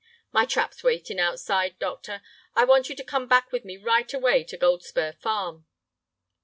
[0.31, 2.23] "My trap's waiting outside, doctor.
[2.55, 5.67] I want you to come back with me right away to Goldspur Farm."